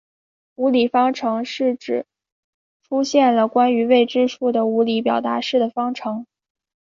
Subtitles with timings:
[0.55, 2.07] 无理方程是指
[2.81, 6.25] 出现了关于未知数的无理表达式的方程。